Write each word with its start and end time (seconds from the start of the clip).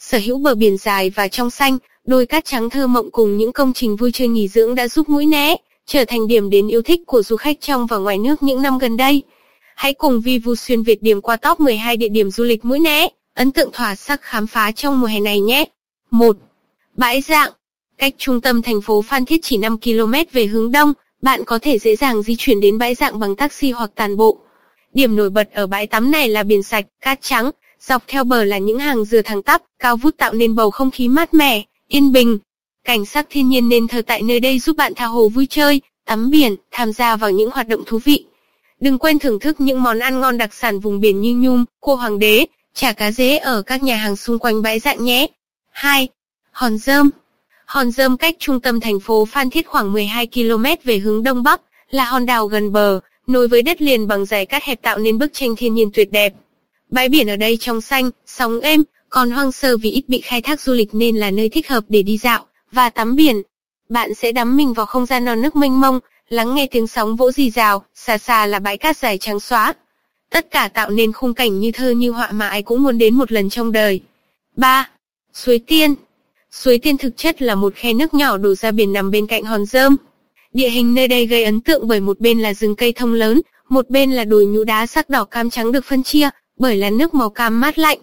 sở 0.00 0.18
hữu 0.18 0.38
bờ 0.38 0.54
biển 0.54 0.76
dài 0.76 1.10
và 1.10 1.28
trong 1.28 1.50
xanh, 1.50 1.78
đồi 2.06 2.26
cát 2.26 2.44
trắng 2.44 2.70
thơ 2.70 2.86
mộng 2.86 3.10
cùng 3.10 3.36
những 3.36 3.52
công 3.52 3.72
trình 3.72 3.96
vui 3.96 4.12
chơi 4.12 4.28
nghỉ 4.28 4.48
dưỡng 4.48 4.74
đã 4.74 4.88
giúp 4.88 5.08
mũi 5.08 5.26
né 5.26 5.56
trở 5.86 6.04
thành 6.04 6.26
điểm 6.26 6.50
đến 6.50 6.68
yêu 6.68 6.82
thích 6.82 7.00
của 7.06 7.22
du 7.22 7.36
khách 7.36 7.60
trong 7.60 7.86
và 7.86 7.96
ngoài 7.96 8.18
nước 8.18 8.42
những 8.42 8.62
năm 8.62 8.78
gần 8.78 8.96
đây. 8.96 9.22
Hãy 9.76 9.94
cùng 9.94 10.20
Vivu 10.20 10.54
xuyên 10.54 10.82
Việt 10.82 11.02
điểm 11.02 11.20
qua 11.20 11.36
top 11.36 11.60
12 11.60 11.96
địa 11.96 12.08
điểm 12.08 12.30
du 12.30 12.44
lịch 12.44 12.64
mũi 12.64 12.80
né, 12.80 13.08
ấn 13.34 13.52
tượng 13.52 13.72
thỏa 13.72 13.94
sắc 13.94 14.22
khám 14.22 14.46
phá 14.46 14.72
trong 14.72 15.00
mùa 15.00 15.06
hè 15.06 15.20
này 15.20 15.40
nhé. 15.40 15.64
1. 16.10 16.36
Bãi 16.96 17.20
Dạng 17.20 17.52
Cách 17.98 18.14
trung 18.18 18.40
tâm 18.40 18.62
thành 18.62 18.80
phố 18.80 19.02
Phan 19.02 19.24
Thiết 19.24 19.40
chỉ 19.42 19.56
5 19.56 19.78
km 19.80 20.12
về 20.32 20.46
hướng 20.46 20.72
đông, 20.72 20.92
bạn 21.22 21.44
có 21.44 21.58
thể 21.62 21.78
dễ 21.78 21.96
dàng 21.96 22.22
di 22.22 22.36
chuyển 22.38 22.60
đến 22.60 22.78
bãi 22.78 22.94
Dạng 22.94 23.18
bằng 23.18 23.36
taxi 23.36 23.70
hoặc 23.70 23.90
tàn 23.94 24.16
bộ. 24.16 24.38
Điểm 24.94 25.16
nổi 25.16 25.30
bật 25.30 25.52
ở 25.52 25.66
bãi 25.66 25.86
tắm 25.86 26.10
này 26.10 26.28
là 26.28 26.42
biển 26.42 26.62
sạch, 26.62 26.86
cát 27.00 27.18
trắng, 27.22 27.50
dọc 27.80 28.02
theo 28.06 28.24
bờ 28.24 28.44
là 28.44 28.58
những 28.58 28.78
hàng 28.78 29.04
dừa 29.04 29.22
thẳng 29.22 29.42
tắp, 29.42 29.62
cao 29.78 29.96
vút 29.96 30.16
tạo 30.16 30.32
nên 30.32 30.54
bầu 30.54 30.70
không 30.70 30.90
khí 30.90 31.08
mát 31.08 31.34
mẻ, 31.34 31.62
yên 31.88 32.12
bình. 32.12 32.38
Cảnh 32.84 33.06
sắc 33.06 33.26
thiên 33.30 33.48
nhiên 33.48 33.68
nên 33.68 33.88
thơ 33.88 34.02
tại 34.02 34.22
nơi 34.22 34.40
đây 34.40 34.58
giúp 34.58 34.76
bạn 34.76 34.92
tha 34.96 35.06
hồ 35.06 35.28
vui 35.28 35.46
chơi, 35.50 35.80
tắm 36.06 36.30
biển, 36.30 36.56
tham 36.70 36.92
gia 36.92 37.16
vào 37.16 37.30
những 37.30 37.50
hoạt 37.50 37.68
động 37.68 37.82
thú 37.86 37.98
vị. 37.98 38.24
Đừng 38.80 38.98
quên 38.98 39.18
thưởng 39.18 39.40
thức 39.40 39.60
những 39.60 39.82
món 39.82 39.98
ăn 39.98 40.20
ngon 40.20 40.38
đặc 40.38 40.54
sản 40.54 40.80
vùng 40.80 41.00
biển 41.00 41.20
như 41.20 41.34
nhum, 41.34 41.64
cua 41.80 41.96
hoàng 41.96 42.18
đế, 42.18 42.46
chả 42.74 42.92
cá 42.92 43.12
dế 43.12 43.36
ở 43.36 43.62
các 43.62 43.82
nhà 43.82 43.96
hàng 43.96 44.16
xung 44.16 44.38
quanh 44.38 44.62
bãi 44.62 44.78
dạng 44.78 45.04
nhé. 45.04 45.26
2. 45.70 46.08
Hòn 46.50 46.78
Dơm 46.78 47.10
Hòn 47.66 47.90
Dơm 47.90 48.16
cách 48.16 48.36
trung 48.38 48.60
tâm 48.60 48.80
thành 48.80 49.00
phố 49.00 49.24
Phan 49.24 49.50
Thiết 49.50 49.66
khoảng 49.66 49.92
12 49.92 50.26
km 50.26 50.64
về 50.84 50.98
hướng 50.98 51.22
đông 51.22 51.42
bắc, 51.42 51.60
là 51.90 52.04
hòn 52.04 52.26
đảo 52.26 52.46
gần 52.46 52.72
bờ, 52.72 53.00
nối 53.26 53.48
với 53.48 53.62
đất 53.62 53.82
liền 53.82 54.08
bằng 54.08 54.24
dải 54.24 54.46
cát 54.46 54.62
hẹp 54.62 54.82
tạo 54.82 54.98
nên 54.98 55.18
bức 55.18 55.32
tranh 55.32 55.56
thiên 55.56 55.74
nhiên 55.74 55.90
tuyệt 55.94 56.12
đẹp. 56.12 56.32
Bãi 56.90 57.08
biển 57.08 57.30
ở 57.30 57.36
đây 57.36 57.56
trong 57.60 57.80
xanh, 57.80 58.10
sóng 58.26 58.60
êm, 58.60 58.82
còn 59.08 59.30
hoang 59.30 59.52
sơ 59.52 59.76
vì 59.76 59.90
ít 59.90 60.04
bị 60.08 60.20
khai 60.20 60.42
thác 60.42 60.60
du 60.60 60.72
lịch 60.72 60.94
nên 60.94 61.16
là 61.16 61.30
nơi 61.30 61.48
thích 61.48 61.68
hợp 61.68 61.84
để 61.88 62.02
đi 62.02 62.18
dạo 62.18 62.46
và 62.72 62.90
tắm 62.90 63.16
biển. 63.16 63.42
Bạn 63.88 64.14
sẽ 64.14 64.32
đắm 64.32 64.56
mình 64.56 64.72
vào 64.72 64.86
không 64.86 65.06
gian 65.06 65.24
non 65.24 65.42
nước 65.42 65.56
mênh 65.56 65.80
mông, 65.80 66.00
lắng 66.28 66.54
nghe 66.54 66.66
tiếng 66.66 66.86
sóng 66.86 67.16
vỗ 67.16 67.30
rì 67.30 67.50
rào, 67.50 67.84
xa 67.94 68.18
xa 68.18 68.46
là 68.46 68.58
bãi 68.58 68.78
cát 68.78 68.96
dài 68.96 69.18
trắng 69.18 69.40
xóa. 69.40 69.74
Tất 70.30 70.50
cả 70.50 70.68
tạo 70.68 70.90
nên 70.90 71.12
khung 71.12 71.34
cảnh 71.34 71.60
như 71.60 71.72
thơ 71.72 71.90
như 71.90 72.10
họa 72.10 72.32
mà 72.32 72.48
ai 72.48 72.62
cũng 72.62 72.82
muốn 72.82 72.98
đến 72.98 73.14
một 73.14 73.32
lần 73.32 73.50
trong 73.50 73.72
đời. 73.72 74.00
3. 74.56 74.90
Suối 75.32 75.58
Tiên 75.58 75.94
Suối 76.52 76.78
Tiên 76.78 76.96
thực 76.96 77.16
chất 77.16 77.42
là 77.42 77.54
một 77.54 77.74
khe 77.74 77.92
nước 77.92 78.14
nhỏ 78.14 78.36
đổ 78.36 78.54
ra 78.54 78.70
biển 78.70 78.92
nằm 78.92 79.10
bên 79.10 79.26
cạnh 79.26 79.44
hòn 79.44 79.66
rơm. 79.66 79.96
Địa 80.52 80.68
hình 80.68 80.94
nơi 80.94 81.08
đây 81.08 81.26
gây 81.26 81.44
ấn 81.44 81.60
tượng 81.60 81.88
bởi 81.88 82.00
một 82.00 82.20
bên 82.20 82.38
là 82.40 82.54
rừng 82.54 82.76
cây 82.76 82.92
thông 82.92 83.12
lớn, 83.12 83.40
một 83.68 83.90
bên 83.90 84.12
là 84.12 84.24
đồi 84.24 84.46
nhũ 84.46 84.64
đá 84.64 84.86
sắc 84.86 85.10
đỏ 85.10 85.24
cam 85.24 85.50
trắng 85.50 85.72
được 85.72 85.84
phân 85.84 86.02
chia 86.02 86.30
bởi 86.60 86.76
là 86.76 86.90
nước 86.90 87.14
màu 87.14 87.30
cam 87.30 87.60
mát 87.60 87.78
lạnh. 87.78 87.98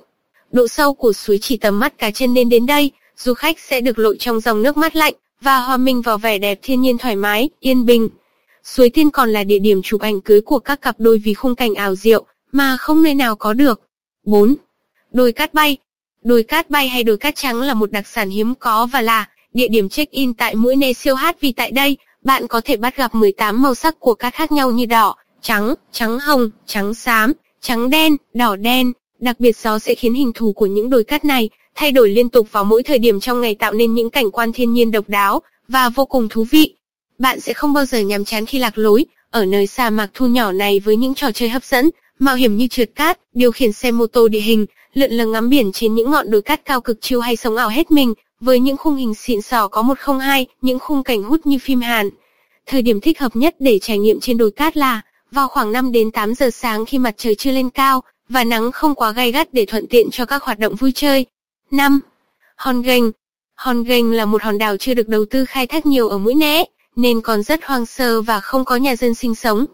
Độ 0.51 0.67
sâu 0.67 0.93
của 0.93 1.13
suối 1.13 1.37
chỉ 1.41 1.57
tầm 1.57 1.79
mắt 1.79 1.97
cá 1.97 2.11
chân 2.11 2.33
nên 2.33 2.49
đến 2.49 2.65
đây, 2.65 2.91
du 3.17 3.33
khách 3.33 3.59
sẽ 3.59 3.81
được 3.81 3.99
lội 3.99 4.17
trong 4.19 4.39
dòng 4.39 4.61
nước 4.61 4.77
mát 4.77 4.95
lạnh 4.95 5.13
và 5.41 5.59
hòa 5.59 5.77
mình 5.77 6.01
vào 6.01 6.17
vẻ 6.17 6.37
đẹp 6.37 6.59
thiên 6.61 6.81
nhiên 6.81 6.97
thoải 6.97 7.15
mái, 7.15 7.49
yên 7.59 7.85
bình. 7.85 8.09
Suối 8.63 8.89
Tiên 8.89 9.09
còn 9.09 9.29
là 9.29 9.43
địa 9.43 9.59
điểm 9.59 9.81
chụp 9.83 10.01
ảnh 10.01 10.21
cưới 10.21 10.41
của 10.41 10.59
các 10.59 10.81
cặp 10.81 10.95
đôi 10.99 11.17
vì 11.17 11.33
khung 11.33 11.55
cảnh 11.55 11.73
ảo 11.73 11.95
diệu 11.95 12.25
mà 12.51 12.77
không 12.77 13.03
nơi 13.03 13.15
nào 13.15 13.35
có 13.35 13.53
được. 13.53 13.81
4. 14.23 14.55
Đồi 15.11 15.31
cát 15.31 15.53
bay 15.53 15.77
Đồi 16.23 16.43
cát 16.43 16.69
bay 16.69 16.87
hay 16.87 17.03
đồi 17.03 17.17
cát 17.17 17.35
trắng 17.35 17.61
là 17.61 17.73
một 17.73 17.91
đặc 17.91 18.07
sản 18.07 18.29
hiếm 18.29 18.55
có 18.55 18.85
và 18.85 19.01
là 19.01 19.29
địa 19.53 19.67
điểm 19.67 19.89
check-in 19.89 20.33
tại 20.33 20.55
mũi 20.55 20.75
Nê 20.75 20.93
siêu 20.93 21.15
hát 21.15 21.41
vì 21.41 21.51
tại 21.51 21.71
đây, 21.71 21.97
bạn 22.21 22.47
có 22.47 22.61
thể 22.63 22.77
bắt 22.77 22.95
gặp 22.95 23.15
18 23.15 23.61
màu 23.61 23.75
sắc 23.75 23.99
của 23.99 24.13
cát 24.13 24.33
khác 24.33 24.51
nhau 24.51 24.71
như 24.71 24.85
đỏ, 24.85 25.15
trắng, 25.41 25.73
trắng 25.91 26.19
hồng, 26.19 26.49
trắng 26.65 26.93
xám, 26.93 27.33
trắng 27.61 27.89
đen, 27.89 28.15
đỏ 28.33 28.55
đen. 28.55 28.93
Đặc 29.19 29.39
biệt 29.39 29.57
gió 29.57 29.79
sẽ 29.79 29.95
khiến 29.95 30.13
hình 30.13 30.31
thù 30.35 30.53
của 30.53 30.65
những 30.65 30.89
đồi 30.89 31.03
cát 31.03 31.25
này 31.25 31.49
thay 31.75 31.91
đổi 31.91 32.09
liên 32.09 32.29
tục 32.29 32.51
vào 32.51 32.63
mỗi 32.63 32.83
thời 32.83 32.99
điểm 32.99 33.19
trong 33.19 33.41
ngày 33.41 33.55
tạo 33.55 33.73
nên 33.73 33.93
những 33.93 34.09
cảnh 34.09 34.31
quan 34.31 34.53
thiên 34.53 34.73
nhiên 34.73 34.91
độc 34.91 35.09
đáo 35.09 35.41
và 35.67 35.89
vô 35.89 36.05
cùng 36.05 36.29
thú 36.29 36.45
vị. 36.51 36.73
Bạn 37.19 37.39
sẽ 37.39 37.53
không 37.53 37.73
bao 37.73 37.85
giờ 37.85 37.99
nhàm 37.99 38.25
chán 38.25 38.45
khi 38.45 38.59
lạc 38.59 38.77
lối 38.77 39.05
ở 39.31 39.45
nơi 39.45 39.67
sa 39.67 39.89
mạc 39.89 40.09
thu 40.13 40.27
nhỏ 40.27 40.51
này 40.51 40.79
với 40.79 40.95
những 40.95 41.15
trò 41.15 41.31
chơi 41.31 41.49
hấp 41.49 41.63
dẫn, 41.63 41.89
mạo 42.19 42.35
hiểm 42.35 42.57
như 42.57 42.67
trượt 42.67 42.89
cát, 42.95 43.19
điều 43.33 43.51
khiển 43.51 43.71
xe 43.71 43.91
mô 43.91 44.07
tô 44.07 44.27
địa 44.27 44.39
hình, 44.39 44.65
lượn 44.93 45.11
lờ 45.11 45.25
ngắm 45.25 45.49
biển 45.49 45.71
trên 45.73 45.95
những 45.95 46.11
ngọn 46.11 46.31
đồi 46.31 46.41
cát 46.41 46.65
cao 46.65 46.81
cực 46.81 47.01
chiêu 47.01 47.19
hay 47.19 47.35
sống 47.35 47.55
ảo 47.55 47.69
hết 47.69 47.91
mình, 47.91 48.13
với 48.39 48.59
những 48.59 48.77
khung 48.77 48.95
hình 48.95 49.13
xịn 49.13 49.41
sò 49.41 49.67
có 49.67 49.81
102, 49.81 50.45
những 50.61 50.79
khung 50.79 51.03
cảnh 51.03 51.23
hút 51.23 51.45
như 51.45 51.59
phim 51.59 51.81
Hàn. 51.81 52.09
Thời 52.65 52.81
điểm 52.81 53.01
thích 53.01 53.19
hợp 53.19 53.35
nhất 53.35 53.55
để 53.59 53.79
trải 53.79 53.97
nghiệm 53.97 54.19
trên 54.19 54.37
đồi 54.37 54.51
cát 54.51 54.77
là 54.77 55.01
vào 55.31 55.47
khoảng 55.47 55.71
5 55.71 55.91
đến 55.91 56.11
8 56.11 56.35
giờ 56.35 56.49
sáng 56.49 56.85
khi 56.85 56.99
mặt 56.99 57.13
trời 57.17 57.35
chưa 57.35 57.51
lên 57.51 57.69
cao 57.69 58.01
và 58.29 58.43
nắng 58.43 58.71
không 58.71 58.95
quá 58.95 59.11
gay 59.11 59.31
gắt 59.31 59.53
để 59.53 59.65
thuận 59.65 59.87
tiện 59.87 60.07
cho 60.11 60.25
các 60.25 60.43
hoạt 60.43 60.59
động 60.59 60.75
vui 60.75 60.91
chơi. 60.91 61.25
5. 61.71 61.99
Hòn 62.55 62.81
Gành 62.81 63.11
Hòn 63.55 63.83
Gành 63.83 64.11
là 64.11 64.25
một 64.25 64.43
hòn 64.43 64.57
đảo 64.57 64.77
chưa 64.77 64.93
được 64.93 65.07
đầu 65.07 65.25
tư 65.29 65.45
khai 65.45 65.67
thác 65.67 65.85
nhiều 65.85 66.09
ở 66.09 66.17
Mũi 66.17 66.35
Né, 66.35 66.63
nên 66.95 67.21
còn 67.21 67.43
rất 67.43 67.65
hoang 67.65 67.85
sơ 67.85 68.21
và 68.21 68.39
không 68.39 68.65
có 68.65 68.75
nhà 68.75 68.95
dân 68.95 69.15
sinh 69.15 69.35
sống. 69.35 69.65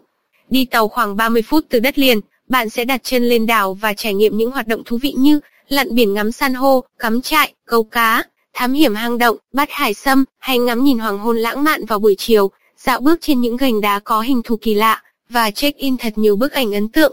Đi 0.50 0.64
tàu 0.64 0.88
khoảng 0.88 1.16
30 1.16 1.42
phút 1.42 1.64
từ 1.68 1.80
đất 1.80 1.98
liền, 1.98 2.20
bạn 2.48 2.70
sẽ 2.70 2.84
đặt 2.84 3.00
chân 3.04 3.28
lên 3.28 3.46
đảo 3.46 3.74
và 3.74 3.92
trải 3.92 4.14
nghiệm 4.14 4.36
những 4.36 4.50
hoạt 4.50 4.66
động 4.66 4.82
thú 4.84 4.98
vị 5.02 5.14
như 5.16 5.40
lặn 5.68 5.94
biển 5.94 6.14
ngắm 6.14 6.32
san 6.32 6.54
hô, 6.54 6.84
cắm 6.98 7.22
trại, 7.22 7.54
câu 7.66 7.84
cá, 7.84 8.22
thám 8.52 8.72
hiểm 8.72 8.94
hang 8.94 9.18
động, 9.18 9.36
bắt 9.52 9.68
hải 9.70 9.94
sâm, 9.94 10.24
hay 10.38 10.58
ngắm 10.58 10.84
nhìn 10.84 10.98
hoàng 10.98 11.18
hôn 11.18 11.36
lãng 11.36 11.64
mạn 11.64 11.84
vào 11.84 11.98
buổi 11.98 12.14
chiều, 12.18 12.50
dạo 12.76 13.00
bước 13.00 13.20
trên 13.20 13.40
những 13.40 13.56
gành 13.56 13.80
đá 13.80 13.98
có 13.98 14.20
hình 14.20 14.42
thù 14.42 14.56
kỳ 14.56 14.74
lạ, 14.74 15.02
và 15.28 15.50
check-in 15.50 15.96
thật 15.96 16.12
nhiều 16.18 16.36
bức 16.36 16.52
ảnh 16.52 16.72
ấn 16.72 16.88
tượng. 16.88 17.12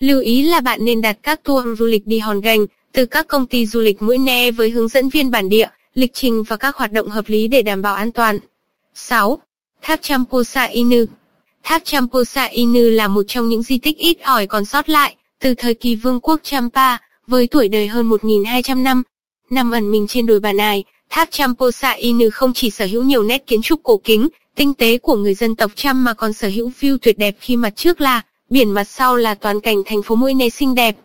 Lưu 0.00 0.20
ý 0.20 0.42
là 0.42 0.60
bạn 0.60 0.84
nên 0.84 1.00
đặt 1.00 1.18
các 1.22 1.42
tour 1.42 1.78
du 1.78 1.86
lịch 1.86 2.06
đi 2.06 2.18
hòn 2.18 2.40
gành 2.40 2.66
từ 2.92 3.06
các 3.06 3.28
công 3.28 3.46
ty 3.46 3.66
du 3.66 3.80
lịch 3.80 4.02
mũi 4.02 4.18
né 4.18 4.50
với 4.50 4.70
hướng 4.70 4.88
dẫn 4.88 5.08
viên 5.08 5.30
bản 5.30 5.48
địa, 5.48 5.68
lịch 5.94 6.10
trình 6.14 6.42
và 6.42 6.56
các 6.56 6.76
hoạt 6.76 6.92
động 6.92 7.08
hợp 7.08 7.24
lý 7.28 7.48
để 7.48 7.62
đảm 7.62 7.82
bảo 7.82 7.94
an 7.94 8.12
toàn. 8.12 8.38
6. 8.94 9.38
Tháp 9.82 10.02
Champosa 10.02 10.64
Inu 10.64 11.04
Tháp 11.62 11.84
Champosa 11.84 12.44
Inu 12.44 12.80
là 12.80 13.08
một 13.08 13.22
trong 13.28 13.48
những 13.48 13.62
di 13.62 13.78
tích 13.78 13.96
ít 13.98 14.20
ỏi 14.22 14.46
còn 14.46 14.64
sót 14.64 14.88
lại 14.88 15.16
từ 15.40 15.54
thời 15.54 15.74
kỳ 15.74 15.94
vương 15.94 16.20
quốc 16.20 16.40
Champa, 16.42 16.96
với 17.26 17.46
tuổi 17.46 17.68
đời 17.68 17.86
hơn 17.86 18.10
1.200 18.10 18.82
năm. 18.82 19.02
Nằm 19.50 19.70
ẩn 19.70 19.90
mình 19.90 20.06
trên 20.06 20.26
đồi 20.26 20.40
Bà 20.40 20.52
Nài, 20.52 20.84
tháp 21.10 21.30
Champosa 21.30 21.90
Inu 21.90 22.26
không 22.32 22.52
chỉ 22.54 22.70
sở 22.70 22.86
hữu 22.86 23.02
nhiều 23.02 23.22
nét 23.22 23.46
kiến 23.46 23.62
trúc 23.62 23.82
cổ 23.82 24.00
kính, 24.04 24.28
tinh 24.54 24.74
tế 24.74 24.98
của 24.98 25.16
người 25.16 25.34
dân 25.34 25.56
tộc 25.56 25.70
trăm 25.74 26.04
mà 26.04 26.14
còn 26.14 26.32
sở 26.32 26.48
hữu 26.48 26.70
view 26.80 26.98
tuyệt 27.02 27.18
đẹp 27.18 27.36
khi 27.40 27.56
mặt 27.56 27.76
trước 27.76 28.00
là 28.00 28.22
biển 28.50 28.70
mặt 28.70 28.84
sau 28.84 29.16
là 29.16 29.34
toàn 29.34 29.60
cảnh 29.60 29.82
thành 29.86 30.02
phố 30.02 30.14
Mũi 30.14 30.34
Né 30.34 30.48
xinh 30.48 30.74
đẹp. 30.74 30.96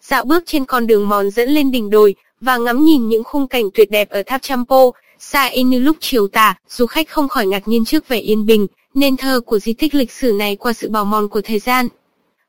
Dạo 0.00 0.24
bước 0.24 0.42
trên 0.46 0.64
con 0.64 0.86
đường 0.86 1.08
mòn 1.08 1.30
dẫn 1.30 1.48
lên 1.48 1.70
đỉnh 1.70 1.90
đồi 1.90 2.14
và 2.40 2.56
ngắm 2.56 2.84
nhìn 2.84 3.08
những 3.08 3.24
khung 3.24 3.48
cảnh 3.48 3.64
tuyệt 3.74 3.90
đẹp 3.90 4.10
ở 4.10 4.22
tháp 4.22 4.42
Champo, 4.42 4.90
xa 5.18 5.44
Inu 5.44 5.78
lúc 5.78 5.96
chiều 6.00 6.28
tà, 6.28 6.54
du 6.68 6.86
khách 6.86 7.08
không 7.08 7.28
khỏi 7.28 7.46
ngạc 7.46 7.68
nhiên 7.68 7.84
trước 7.84 8.08
vẻ 8.08 8.18
yên 8.18 8.46
bình, 8.46 8.66
nên 8.94 9.16
thơ 9.16 9.40
của 9.40 9.58
di 9.58 9.72
tích 9.72 9.94
lịch 9.94 10.12
sử 10.12 10.32
này 10.32 10.56
qua 10.56 10.72
sự 10.72 10.88
bào 10.88 11.04
mòn 11.04 11.28
của 11.28 11.40
thời 11.40 11.58
gian. 11.58 11.88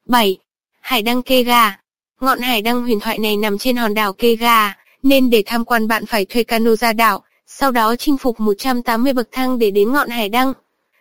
7. 0.06 0.38
Hải 0.81 1.02
đăng 1.02 1.22
Kê 1.22 1.44
Gà 1.44 1.78
Ngọn 2.22 2.40
hải 2.40 2.62
đăng 2.62 2.81
huyền 2.81 3.00
thoại 3.00 3.20
này 3.20 3.38
nằm 3.38 3.58
trên 3.58 3.75
hòn 3.75 3.94
đảo 3.94 4.14
Kê 4.14 4.35
Gà, 4.35 4.74
nên 5.03 5.30
để 5.30 5.44
tham 5.46 5.66
quan 5.66 5.88
bạn 5.88 6.06
phải 6.06 6.25
thuê 6.25 6.44
cano 6.44 6.75
ra 6.75 6.94
đảo, 6.94 7.24
sau 7.47 7.71
đó 7.71 7.95
chinh 7.95 8.17
phục 8.17 8.39
180 8.39 9.13
bậc 9.13 9.27
thang 9.31 9.59
để 9.59 9.71
đến 9.71 9.93
ngọn 9.93 10.09
hải 10.09 10.29
đăng. 10.29 10.53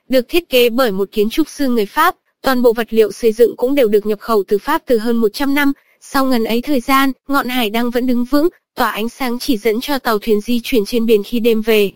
Được 0.09 0.29
thiết 0.29 0.49
kế 0.49 0.71
bởi 0.71 0.93
một 0.93 1.09
kiến 1.13 1.31
trúc 1.31 1.49
sư 1.49 1.69
người 1.69 1.87
Pháp, 1.87 2.17
toàn 2.43 2.63
bộ 2.63 2.73
vật 2.73 2.87
liệu 2.91 3.13
xây 3.13 3.33
dựng 3.33 3.57
cũng 3.57 3.75
đều 3.75 3.89
được 3.89 4.07
nhập 4.07 4.21
khẩu 4.21 4.45
từ 4.49 4.59
Pháp 4.59 4.83
từ 4.87 4.99
hơn 4.99 5.17
100 5.17 5.55
năm. 5.55 5.73
Sau 6.01 6.25
ngần 6.25 6.45
ấy 6.45 6.63
thời 6.63 6.81
gian, 6.81 7.13
ngọn 7.29 7.49
hải 7.49 7.71
đăng 7.71 7.91
vẫn 7.91 8.07
đứng 8.07 8.25
vững, 8.25 8.49
tỏa 8.75 8.91
ánh 8.91 9.09
sáng 9.09 9.39
chỉ 9.39 9.57
dẫn 9.57 9.81
cho 9.81 9.99
tàu 9.99 10.19
thuyền 10.19 10.41
di 10.41 10.61
chuyển 10.63 10.85
trên 10.85 11.07
biển 11.07 11.23
khi 11.23 11.41
đêm 11.41 11.63
về. 11.63 11.93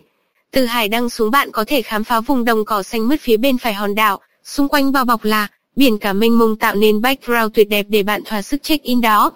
Từ 0.51 0.65
hải 0.65 0.87
đăng 0.87 1.09
xuống 1.09 1.31
bạn 1.31 1.51
có 1.51 1.63
thể 1.67 1.81
khám 1.81 2.03
phá 2.03 2.19
vùng 2.19 2.45
đồng 2.45 2.65
cỏ 2.65 2.83
xanh 2.83 3.07
mướt 3.07 3.19
phía 3.21 3.37
bên 3.37 3.57
phải 3.57 3.73
hòn 3.73 3.95
đảo, 3.95 4.19
xung 4.43 4.67
quanh 4.67 4.91
bao 4.91 5.05
bọc 5.05 5.23
là 5.23 5.47
biển 5.75 5.97
cả 5.97 6.13
mênh 6.13 6.37
mông 6.37 6.55
tạo 6.55 6.75
nên 6.75 7.01
background 7.01 7.53
tuyệt 7.53 7.69
đẹp 7.69 7.85
để 7.89 8.03
bạn 8.03 8.21
thỏa 8.25 8.41
sức 8.41 8.63
check-in 8.63 9.01
đó. 9.01 9.31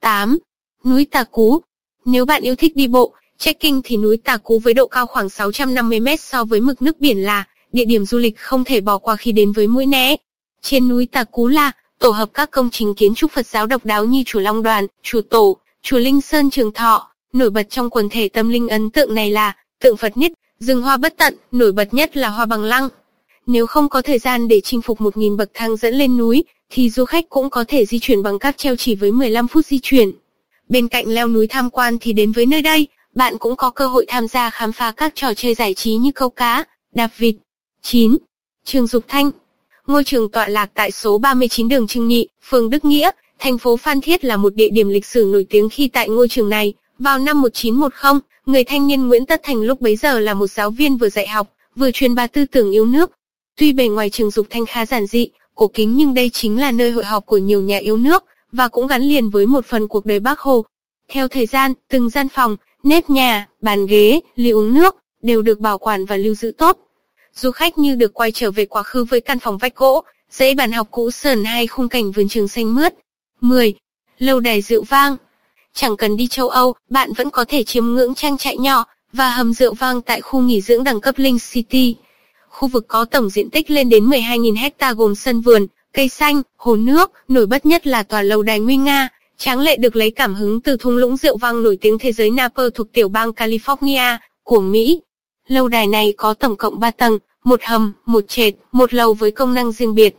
8. 0.00 0.38
Núi 0.84 1.06
Tà 1.10 1.24
Cú 1.24 1.60
Nếu 2.04 2.24
bạn 2.24 2.42
yêu 2.42 2.54
thích 2.56 2.76
đi 2.76 2.88
bộ, 2.88 3.14
Trekking 3.40 3.80
thì 3.84 3.96
núi 3.96 4.16
Tà 4.16 4.36
Cú 4.36 4.58
với 4.58 4.74
độ 4.74 4.86
cao 4.86 5.06
khoảng 5.06 5.28
650 5.28 6.00
mét 6.00 6.20
so 6.20 6.44
với 6.44 6.60
mực 6.60 6.82
nước 6.82 7.00
biển 7.00 7.22
là 7.22 7.44
địa 7.72 7.84
điểm 7.84 8.04
du 8.04 8.18
lịch 8.18 8.38
không 8.38 8.64
thể 8.64 8.80
bỏ 8.80 8.98
qua 8.98 9.16
khi 9.16 9.32
đến 9.32 9.52
với 9.52 9.66
Mũi 9.66 9.86
Né. 9.86 10.16
Trên 10.62 10.88
núi 10.88 11.06
Tà 11.12 11.24
Cú 11.24 11.48
là 11.48 11.72
tổ 11.98 12.10
hợp 12.10 12.28
các 12.34 12.50
công 12.50 12.70
trình 12.70 12.94
kiến 12.94 13.14
trúc 13.14 13.32
Phật 13.32 13.46
giáo 13.46 13.66
độc 13.66 13.84
đáo 13.84 14.04
như 14.04 14.22
chùa 14.26 14.40
Long 14.40 14.62
Đoàn, 14.62 14.86
chùa 15.02 15.22
Tổ, 15.22 15.56
chùa 15.82 15.98
Linh 15.98 16.20
Sơn 16.20 16.50
Trường 16.50 16.72
Thọ. 16.72 17.10
Nổi 17.32 17.50
bật 17.50 17.70
trong 17.70 17.90
quần 17.90 18.08
thể 18.08 18.28
tâm 18.28 18.48
linh 18.48 18.68
ấn 18.68 18.90
tượng 18.90 19.14
này 19.14 19.30
là 19.30 19.56
tượng 19.80 19.96
Phật 19.96 20.16
nhất, 20.16 20.32
rừng 20.58 20.82
hoa 20.82 20.96
bất 20.96 21.14
tận, 21.16 21.36
nổi 21.52 21.72
bật 21.72 21.94
nhất 21.94 22.16
là 22.16 22.28
hoa 22.28 22.46
bằng 22.46 22.64
lăng. 22.64 22.88
Nếu 23.46 23.66
không 23.66 23.88
có 23.88 24.02
thời 24.02 24.18
gian 24.18 24.48
để 24.48 24.60
chinh 24.60 24.82
phục 24.82 25.00
1.000 25.00 25.36
bậc 25.36 25.50
thang 25.54 25.76
dẫn 25.76 25.94
lên 25.94 26.16
núi, 26.16 26.44
thì 26.70 26.90
du 26.90 27.04
khách 27.04 27.28
cũng 27.28 27.50
có 27.50 27.64
thể 27.68 27.86
di 27.86 27.98
chuyển 27.98 28.22
bằng 28.22 28.38
cáp 28.38 28.56
treo 28.56 28.76
chỉ 28.76 28.94
với 28.94 29.12
15 29.12 29.48
phút 29.48 29.66
di 29.66 29.78
chuyển. 29.82 30.12
Bên 30.68 30.88
cạnh 30.88 31.08
leo 31.08 31.28
núi 31.28 31.46
tham 31.46 31.70
quan 31.70 31.98
thì 32.00 32.12
đến 32.12 32.32
với 32.32 32.46
nơi 32.46 32.62
đây, 32.62 32.88
bạn 33.14 33.38
cũng 33.38 33.56
có 33.56 33.70
cơ 33.70 33.86
hội 33.86 34.04
tham 34.08 34.28
gia 34.28 34.50
khám 34.50 34.72
phá 34.72 34.92
các 34.96 35.12
trò 35.14 35.34
chơi 35.34 35.54
giải 35.54 35.74
trí 35.74 35.94
như 35.94 36.12
câu 36.14 36.30
cá, 36.30 36.64
đạp 36.94 37.10
vịt. 37.16 37.34
9. 37.82 38.16
Trường 38.64 38.86
Dục 38.86 39.04
Thanh 39.08 39.30
Ngôi 39.86 40.04
trường 40.04 40.30
tọa 40.30 40.48
lạc 40.48 40.70
tại 40.74 40.90
số 40.90 41.18
39 41.18 41.68
đường 41.68 41.86
Trưng 41.86 42.08
Nhị, 42.08 42.28
phường 42.42 42.70
Đức 42.70 42.84
Nghĩa, 42.84 43.10
thành 43.38 43.58
phố 43.58 43.76
Phan 43.76 44.00
Thiết 44.00 44.24
là 44.24 44.36
một 44.36 44.54
địa 44.54 44.68
điểm 44.68 44.88
lịch 44.88 45.06
sử 45.06 45.30
nổi 45.32 45.46
tiếng 45.50 45.68
khi 45.68 45.88
tại 45.88 46.08
ngôi 46.08 46.28
trường 46.28 46.48
này, 46.48 46.74
Vào 46.98 47.18
năm 47.18 47.42
1910, 47.42 48.20
người 48.46 48.64
thanh 48.64 48.86
niên 48.86 49.08
Nguyễn 49.08 49.26
Tất 49.26 49.40
Thành 49.42 49.62
lúc 49.62 49.80
bấy 49.80 49.96
giờ 49.96 50.18
là 50.18 50.34
một 50.34 50.46
giáo 50.46 50.70
viên 50.70 50.96
vừa 50.96 51.08
dạy 51.08 51.28
học, 51.28 51.48
vừa 51.76 51.90
truyền 51.90 52.14
bá 52.14 52.26
tư 52.26 52.46
tưởng 52.46 52.72
yêu 52.72 52.86
nước. 52.86 53.10
Tuy 53.56 53.72
bề 53.72 53.88
ngoài 53.88 54.10
trường 54.10 54.30
dục 54.30 54.46
thanh 54.50 54.66
khá 54.66 54.86
giản 54.86 55.06
dị, 55.06 55.28
cổ 55.54 55.68
kính 55.68 55.96
nhưng 55.96 56.14
đây 56.14 56.30
chính 56.30 56.60
là 56.60 56.70
nơi 56.70 56.90
hội 56.90 57.04
họp 57.04 57.26
của 57.26 57.38
nhiều 57.38 57.62
nhà 57.62 57.78
yêu 57.78 57.96
nước, 57.96 58.24
và 58.52 58.68
cũng 58.68 58.86
gắn 58.86 59.02
liền 59.02 59.30
với 59.30 59.46
một 59.46 59.66
phần 59.66 59.88
cuộc 59.88 60.06
đời 60.06 60.20
Bác 60.20 60.40
Hồ. 60.40 60.64
Theo 61.08 61.28
thời 61.28 61.46
gian, 61.46 61.72
từng 61.88 62.10
gian 62.10 62.28
phòng, 62.28 62.56
nếp 62.82 63.10
nhà, 63.10 63.48
bàn 63.60 63.86
ghế, 63.86 64.20
ly 64.36 64.50
uống 64.50 64.74
nước, 64.74 64.96
đều 65.22 65.42
được 65.42 65.60
bảo 65.60 65.78
quản 65.78 66.04
và 66.04 66.16
lưu 66.16 66.34
giữ 66.34 66.52
tốt. 66.58 66.78
Du 67.34 67.50
khách 67.50 67.78
như 67.78 67.94
được 67.94 68.14
quay 68.14 68.32
trở 68.32 68.50
về 68.50 68.66
quá 68.66 68.82
khứ 68.82 69.04
với 69.04 69.20
căn 69.20 69.38
phòng 69.38 69.58
vách 69.58 69.76
gỗ, 69.76 70.04
dãy 70.30 70.54
bàn 70.54 70.72
học 70.72 70.88
cũ 70.90 71.10
sờn 71.10 71.44
hay 71.44 71.66
khung 71.66 71.88
cảnh 71.88 72.12
vườn 72.12 72.28
trường 72.28 72.48
xanh 72.48 72.74
mướt. 72.74 72.94
10. 73.40 73.74
Lâu 74.18 74.40
đài 74.40 74.62
rượu 74.62 74.82
vang 74.82 75.16
Chẳng 75.74 75.96
cần 75.96 76.16
đi 76.16 76.26
châu 76.26 76.48
Âu, 76.48 76.74
bạn 76.90 77.12
vẫn 77.12 77.30
có 77.30 77.44
thể 77.48 77.64
chiêm 77.64 77.86
ngưỡng 77.86 78.14
trang 78.14 78.38
trại 78.38 78.56
nhỏ 78.56 78.84
và 79.12 79.30
hầm 79.30 79.52
rượu 79.52 79.74
vang 79.74 80.02
tại 80.02 80.20
khu 80.20 80.40
nghỉ 80.40 80.60
dưỡng 80.60 80.84
đẳng 80.84 81.00
cấp 81.00 81.14
Link 81.18 81.40
City. 81.52 81.96
Khu 82.48 82.68
vực 82.68 82.84
có 82.88 83.04
tổng 83.04 83.30
diện 83.30 83.50
tích 83.50 83.70
lên 83.70 83.88
đến 83.88 84.06
12.000 84.06 84.56
hecta 84.56 84.92
gồm 84.92 85.14
sân 85.14 85.40
vườn, 85.40 85.66
cây 85.92 86.08
xanh, 86.08 86.42
hồ 86.56 86.76
nước, 86.76 87.10
nổi 87.28 87.46
bật 87.46 87.66
nhất 87.66 87.86
là 87.86 88.02
tòa 88.02 88.22
lâu 88.22 88.42
đài 88.42 88.60
nguy 88.60 88.76
nga, 88.76 89.08
tráng 89.40 89.60
lệ 89.60 89.76
được 89.76 89.96
lấy 89.96 90.10
cảm 90.10 90.34
hứng 90.34 90.60
từ 90.60 90.76
thung 90.76 90.96
lũng 90.96 91.16
rượu 91.16 91.36
vang 91.36 91.62
nổi 91.62 91.78
tiếng 91.80 91.98
thế 91.98 92.12
giới 92.12 92.30
Napa 92.30 92.62
thuộc 92.74 92.92
tiểu 92.92 93.08
bang 93.08 93.30
California 93.30 94.18
của 94.42 94.60
Mỹ. 94.60 95.00
Lâu 95.48 95.68
đài 95.68 95.86
này 95.86 96.14
có 96.16 96.34
tổng 96.34 96.56
cộng 96.56 96.80
3 96.80 96.90
tầng, 96.90 97.18
một 97.44 97.60
hầm, 97.62 97.92
một 98.06 98.24
trệt, 98.28 98.54
một 98.72 98.94
lầu 98.94 99.14
với 99.14 99.30
công 99.30 99.54
năng 99.54 99.72
riêng 99.72 99.94
biệt. 99.94 100.16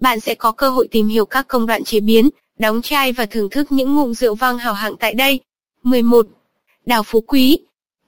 Bạn 0.00 0.20
sẽ 0.20 0.34
có 0.34 0.52
cơ 0.52 0.70
hội 0.70 0.88
tìm 0.90 1.08
hiểu 1.08 1.26
các 1.26 1.48
công 1.48 1.66
đoạn 1.66 1.84
chế 1.84 2.00
biến, 2.00 2.28
đóng 2.58 2.82
chai 2.82 3.12
và 3.12 3.26
thưởng 3.26 3.50
thức 3.50 3.72
những 3.72 3.94
ngụm 3.94 4.12
rượu 4.12 4.34
vang 4.34 4.58
hào 4.58 4.74
hạng 4.74 4.96
tại 4.96 5.14
đây. 5.14 5.40
11. 5.82 6.26
Đảo 6.86 7.02
Phú 7.02 7.20
Quý 7.20 7.58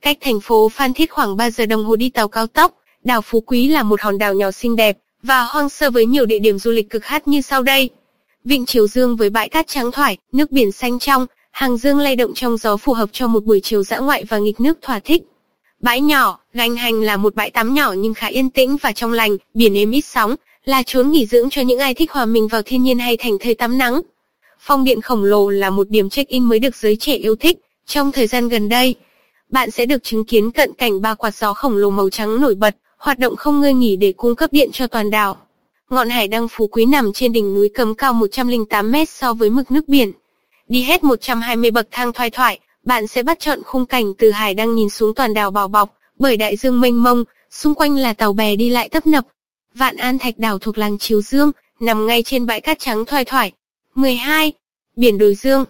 Cách 0.00 0.18
thành 0.20 0.40
phố 0.40 0.68
Phan 0.68 0.94
Thiết 0.94 1.10
khoảng 1.10 1.36
3 1.36 1.50
giờ 1.50 1.66
đồng 1.66 1.84
hồ 1.84 1.96
đi 1.96 2.10
tàu 2.10 2.28
cao 2.28 2.46
tốc, 2.46 2.74
đảo 3.04 3.20
Phú 3.22 3.40
Quý 3.40 3.68
là 3.68 3.82
một 3.82 4.00
hòn 4.00 4.18
đảo 4.18 4.34
nhỏ 4.34 4.50
xinh 4.50 4.76
đẹp 4.76 4.98
và 5.22 5.42
hoang 5.42 5.68
sơ 5.68 5.90
với 5.90 6.06
nhiều 6.06 6.26
địa 6.26 6.38
điểm 6.38 6.58
du 6.58 6.70
lịch 6.70 6.90
cực 6.90 7.04
hát 7.04 7.28
như 7.28 7.40
sau 7.40 7.62
đây. 7.62 7.90
Vịnh 8.44 8.66
Triều 8.66 8.86
Dương 8.86 9.16
với 9.16 9.30
bãi 9.30 9.48
cát 9.48 9.66
trắng 9.68 9.92
thoải, 9.92 10.18
nước 10.32 10.52
biển 10.52 10.72
xanh 10.72 10.98
trong, 10.98 11.26
hàng 11.50 11.76
dương 11.76 11.98
lay 11.98 12.16
động 12.16 12.34
trong 12.34 12.56
gió 12.56 12.76
phù 12.76 12.92
hợp 12.92 13.08
cho 13.12 13.26
một 13.26 13.44
buổi 13.44 13.60
chiều 13.60 13.82
dã 13.82 13.98
ngoại 13.98 14.24
và 14.24 14.38
nghịch 14.38 14.60
nước 14.60 14.78
thỏa 14.82 14.98
thích. 14.98 15.22
Bãi 15.80 16.00
nhỏ, 16.00 16.38
gành 16.54 16.76
hành 16.76 17.00
là 17.00 17.16
một 17.16 17.34
bãi 17.34 17.50
tắm 17.50 17.74
nhỏ 17.74 17.92
nhưng 17.92 18.14
khá 18.14 18.26
yên 18.26 18.50
tĩnh 18.50 18.76
và 18.76 18.92
trong 18.92 19.12
lành, 19.12 19.36
biển 19.54 19.74
êm 19.74 19.90
ít 19.90 20.00
sóng, 20.00 20.34
là 20.64 20.82
chốn 20.86 21.10
nghỉ 21.10 21.26
dưỡng 21.26 21.50
cho 21.50 21.62
những 21.62 21.78
ai 21.78 21.94
thích 21.94 22.12
hòa 22.12 22.24
mình 22.24 22.48
vào 22.48 22.62
thiên 22.62 22.82
nhiên 22.82 22.98
hay 22.98 23.16
thành 23.16 23.38
thời 23.40 23.54
tắm 23.54 23.78
nắng. 23.78 24.00
Phong 24.60 24.84
điện 24.84 25.00
khổng 25.00 25.24
lồ 25.24 25.50
là 25.50 25.70
một 25.70 25.88
điểm 25.88 26.10
check-in 26.10 26.44
mới 26.44 26.58
được 26.58 26.76
giới 26.76 26.96
trẻ 26.96 27.14
yêu 27.14 27.36
thích. 27.36 27.58
Trong 27.86 28.12
thời 28.12 28.26
gian 28.26 28.48
gần 28.48 28.68
đây, 28.68 28.94
bạn 29.48 29.70
sẽ 29.70 29.86
được 29.86 30.02
chứng 30.02 30.24
kiến 30.24 30.50
cận 30.50 30.72
cảnh 30.72 31.00
ba 31.00 31.14
quạt 31.14 31.34
gió 31.34 31.54
khổng 31.54 31.76
lồ 31.76 31.90
màu 31.90 32.10
trắng 32.10 32.40
nổi 32.40 32.54
bật, 32.54 32.76
hoạt 32.98 33.18
động 33.18 33.36
không 33.36 33.60
ngơi 33.60 33.74
nghỉ 33.74 33.96
để 33.96 34.12
cung 34.12 34.36
cấp 34.36 34.52
điện 34.52 34.70
cho 34.72 34.86
toàn 34.86 35.10
đảo. 35.10 35.36
Ngọn 35.90 36.10
hải 36.10 36.28
đăng 36.28 36.48
Phú 36.48 36.66
Quý 36.66 36.84
nằm 36.84 37.12
trên 37.12 37.32
đỉnh 37.32 37.54
núi 37.54 37.68
cấm 37.74 37.94
cao 37.94 38.12
108 38.12 38.90
mét 38.90 39.08
so 39.08 39.34
với 39.34 39.50
mực 39.50 39.70
nước 39.70 39.88
biển. 39.88 40.12
Đi 40.68 40.82
hết 40.82 41.04
120 41.04 41.70
bậc 41.70 41.88
thang 41.90 42.12
thoai 42.12 42.30
thoải, 42.30 42.58
bạn 42.84 43.06
sẽ 43.06 43.22
bắt 43.22 43.40
chọn 43.40 43.62
khung 43.62 43.86
cảnh 43.86 44.14
từ 44.18 44.30
hải 44.30 44.54
đăng 44.54 44.74
nhìn 44.74 44.90
xuống 44.90 45.14
toàn 45.14 45.34
đảo 45.34 45.50
bảo 45.50 45.68
bọc 45.68 45.94
bởi 46.18 46.36
đại 46.36 46.56
dương 46.56 46.80
mênh 46.80 47.02
mông, 47.02 47.24
xung 47.50 47.74
quanh 47.74 47.96
là 47.96 48.12
tàu 48.12 48.32
bè 48.32 48.56
đi 48.56 48.68
lại 48.68 48.88
tấp 48.88 49.06
nập. 49.06 49.24
Vạn 49.74 49.96
An 49.96 50.18
Thạch 50.18 50.38
đảo 50.38 50.58
thuộc 50.58 50.78
làng 50.78 50.98
Chiếu 50.98 51.22
Dương, 51.22 51.52
nằm 51.80 52.06
ngay 52.06 52.22
trên 52.22 52.46
bãi 52.46 52.60
cát 52.60 52.78
trắng 52.78 53.04
thoai 53.04 53.24
thoải. 53.24 53.52
12. 53.94 54.52
Biển 54.96 55.18
Đồi 55.18 55.34
Dương 55.34 55.64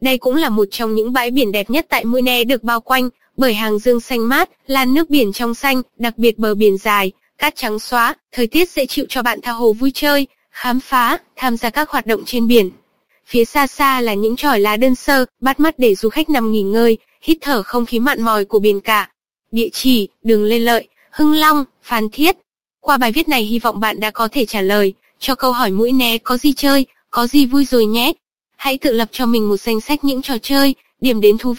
Đây 0.00 0.18
cũng 0.18 0.36
là 0.36 0.48
một 0.48 0.68
trong 0.70 0.94
những 0.94 1.12
bãi 1.12 1.30
biển 1.30 1.52
đẹp 1.52 1.70
nhất 1.70 1.86
tại 1.88 2.04
Mũi 2.04 2.22
Né 2.22 2.44
được 2.44 2.62
bao 2.62 2.80
quanh 2.80 3.08
bởi 3.36 3.54
hàng 3.54 3.78
dương 3.78 4.00
xanh 4.00 4.28
mát, 4.28 4.50
lan 4.66 4.94
nước 4.94 5.10
biển 5.10 5.32
trong 5.32 5.54
xanh, 5.54 5.82
đặc 5.98 6.18
biệt 6.18 6.38
bờ 6.38 6.54
biển 6.54 6.78
dài, 6.78 7.12
cát 7.38 7.56
trắng 7.56 7.78
xóa, 7.78 8.14
thời 8.32 8.46
tiết 8.46 8.70
dễ 8.70 8.86
chịu 8.86 9.04
cho 9.08 9.22
bạn 9.22 9.40
tha 9.42 9.52
hồ 9.52 9.72
vui 9.72 9.90
chơi, 9.94 10.26
khám 10.50 10.80
phá, 10.80 11.18
tham 11.36 11.56
gia 11.56 11.70
các 11.70 11.90
hoạt 11.90 12.06
động 12.06 12.22
trên 12.26 12.46
biển. 12.46 12.70
Phía 13.26 13.44
xa 13.44 13.66
xa 13.66 14.00
là 14.00 14.14
những 14.14 14.36
tròi 14.36 14.60
lá 14.60 14.76
đơn 14.76 14.94
sơ, 14.94 15.24
bắt 15.40 15.60
mắt 15.60 15.78
để 15.78 15.94
du 15.94 16.08
khách 16.08 16.30
nằm 16.30 16.52
nghỉ 16.52 16.62
ngơi, 16.62 16.98
hít 17.22 17.38
thở 17.40 17.62
không 17.62 17.86
khí 17.86 17.98
mặn 17.98 18.22
mòi 18.22 18.44
của 18.44 18.58
biển 18.58 18.80
cả. 18.80 19.10
Địa 19.50 19.68
chỉ, 19.72 20.08
đường 20.22 20.44
Lê 20.44 20.58
Lợi, 20.58 20.88
Hưng 21.10 21.32
Long, 21.32 21.64
Phan 21.82 22.08
Thiết. 22.08 22.36
Qua 22.80 22.96
bài 22.96 23.12
viết 23.12 23.28
này 23.28 23.42
hy 23.42 23.58
vọng 23.58 23.80
bạn 23.80 24.00
đã 24.00 24.10
có 24.10 24.28
thể 24.28 24.46
trả 24.46 24.60
lời 24.60 24.94
cho 25.18 25.34
câu 25.34 25.52
hỏi 25.52 25.70
mũi 25.70 25.92
né 25.92 26.18
có 26.18 26.36
gì 26.36 26.52
chơi, 26.52 26.86
có 27.10 27.26
gì 27.26 27.46
vui 27.46 27.64
rồi 27.64 27.86
nhé. 27.86 28.12
Hãy 28.56 28.78
tự 28.78 28.92
lập 28.92 29.08
cho 29.12 29.26
mình 29.26 29.48
một 29.48 29.56
danh 29.56 29.80
sách 29.80 30.04
những 30.04 30.22
trò 30.22 30.38
chơi, 30.42 30.74
điểm 31.00 31.20
đến 31.20 31.38
thú 31.38 31.52
vị. 31.52 31.56